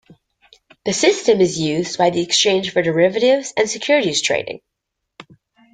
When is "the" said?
0.83-0.93, 2.09-2.23